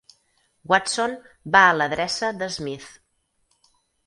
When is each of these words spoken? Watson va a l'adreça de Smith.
Watson 0.71 1.13
va 1.57 1.61
a 1.67 1.75
l'adreça 1.77 2.31
de 2.41 2.49
Smith. 2.57 2.89